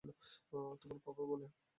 [0.81, 1.47] তোমার পাপা বলে।